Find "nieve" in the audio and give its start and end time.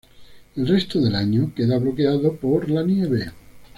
2.81-3.27